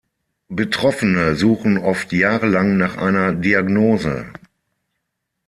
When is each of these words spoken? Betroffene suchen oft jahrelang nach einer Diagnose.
Betroffene 0.49 1.35
suchen 1.35 1.77
oft 1.77 2.11
jahrelang 2.11 2.75
nach 2.75 2.97
einer 2.97 3.33
Diagnose. 3.35 4.25